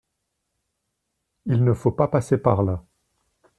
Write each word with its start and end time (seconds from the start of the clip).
Il 1.45 1.63
ne 1.63 1.73
faut 1.75 1.91
pas 1.91 2.07
passer 2.07 2.39
par 2.39 2.63
là. 2.63 2.83